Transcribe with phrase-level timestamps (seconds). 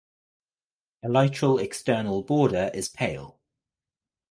[1.05, 3.39] Elytral external border is pale.